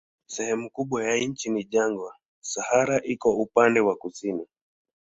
[0.25, 4.47] Sehemu kubwa ya nchi ni jangwa, Sahara iko upande wa kusini.